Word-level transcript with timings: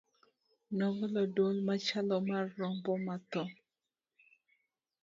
nogolo 0.77 1.21
dwol 1.35 1.57
machalo 1.67 2.15
mar 2.29 2.45
rombo 2.59 2.93
ma 3.05 3.15
tho 3.31 3.43